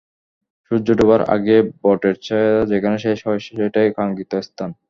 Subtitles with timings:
[0.65, 4.69] সূর্য ডোবার আগে বটের ছায়া যেখানে শেষ হয়, সেটাই কাঙ্ক্ষিত স্থান।